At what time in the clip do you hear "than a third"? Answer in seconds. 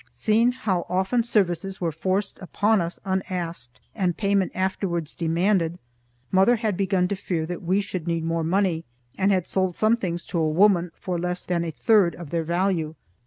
11.45-12.15